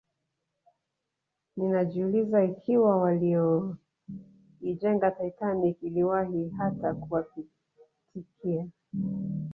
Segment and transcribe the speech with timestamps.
[1.57, 8.67] Ninajiuliza ikiwa walioijenga Titanic iliwahi hata kuwapitikia